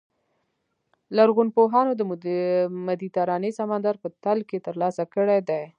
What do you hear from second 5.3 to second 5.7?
دي.